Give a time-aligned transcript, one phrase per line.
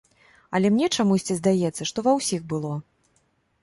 [0.59, 2.73] Але мне чамусьці здаецца, што ва ўсіх было.